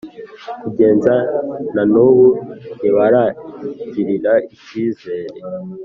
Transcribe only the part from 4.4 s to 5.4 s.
icyizere